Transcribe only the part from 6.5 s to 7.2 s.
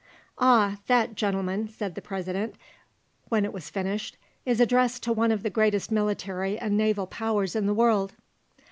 and naval